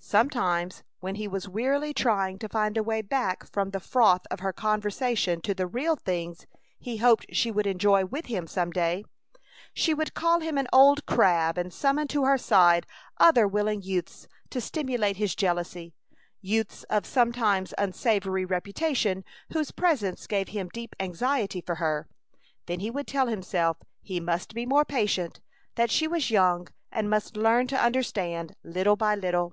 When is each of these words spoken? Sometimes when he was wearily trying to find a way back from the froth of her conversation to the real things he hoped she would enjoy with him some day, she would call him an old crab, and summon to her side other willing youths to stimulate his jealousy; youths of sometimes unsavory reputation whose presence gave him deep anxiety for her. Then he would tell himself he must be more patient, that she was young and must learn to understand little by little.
Sometimes 0.00 0.84
when 1.00 1.16
he 1.16 1.28
was 1.28 1.48
wearily 1.50 1.92
trying 1.92 2.38
to 2.38 2.48
find 2.48 2.78
a 2.78 2.82
way 2.82 3.02
back 3.02 3.44
from 3.46 3.70
the 3.70 3.80
froth 3.80 4.26
of 4.30 4.40
her 4.40 4.54
conversation 4.54 5.42
to 5.42 5.52
the 5.52 5.66
real 5.66 5.96
things 5.96 6.46
he 6.78 6.96
hoped 6.96 7.26
she 7.34 7.50
would 7.50 7.66
enjoy 7.66 8.06
with 8.06 8.26
him 8.26 8.46
some 8.46 8.70
day, 8.70 9.04
she 9.74 9.92
would 9.92 10.14
call 10.14 10.40
him 10.40 10.56
an 10.56 10.68
old 10.72 11.04
crab, 11.04 11.58
and 11.58 11.74
summon 11.74 12.06
to 12.08 12.24
her 12.24 12.38
side 12.38 12.86
other 13.18 13.46
willing 13.46 13.82
youths 13.82 14.26
to 14.48 14.62
stimulate 14.62 15.18
his 15.18 15.34
jealousy; 15.34 15.92
youths 16.40 16.84
of 16.84 17.04
sometimes 17.04 17.74
unsavory 17.76 18.46
reputation 18.46 19.24
whose 19.52 19.72
presence 19.72 20.26
gave 20.26 20.48
him 20.48 20.70
deep 20.72 20.96
anxiety 21.00 21.60
for 21.60 21.74
her. 21.74 22.08
Then 22.64 22.80
he 22.80 22.90
would 22.90 23.08
tell 23.08 23.26
himself 23.26 23.76
he 24.00 24.20
must 24.20 24.54
be 24.54 24.64
more 24.64 24.86
patient, 24.86 25.40
that 25.74 25.90
she 25.90 26.06
was 26.08 26.30
young 26.30 26.68
and 26.90 27.10
must 27.10 27.36
learn 27.36 27.66
to 27.66 27.78
understand 27.84 28.54
little 28.62 28.96
by 28.96 29.14
little. 29.14 29.52